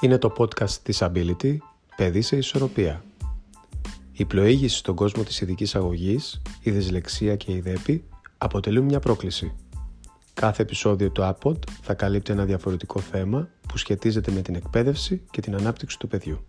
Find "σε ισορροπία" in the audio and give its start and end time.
2.22-3.04